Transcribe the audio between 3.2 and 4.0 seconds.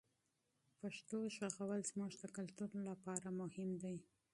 مهم دی.